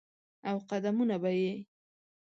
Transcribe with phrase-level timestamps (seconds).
[0.49, 1.53] او قدمونه به یې،